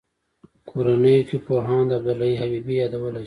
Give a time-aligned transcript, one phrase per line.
[0.69, 3.19] کورنیو کې پوهاند عبدالحی حبیبي یادولای شو.